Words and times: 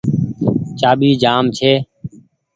چآٻي 0.79 1.09
جآم 1.21 1.45
ڇي۔ 1.57 1.71